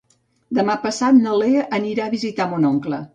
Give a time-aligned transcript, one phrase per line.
[0.59, 3.01] Demà passat na Lea anirà a visitar mon oncle.